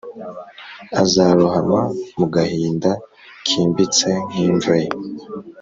[1.01, 1.79] azarohama
[2.17, 2.89] mu gahinda
[3.47, 4.89] kimbitse nk'imva ye